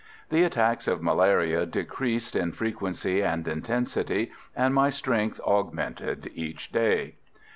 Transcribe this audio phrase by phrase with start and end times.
[0.31, 7.17] The attacks of malaria decreased in frequency and intensity, and my strength augmented each day.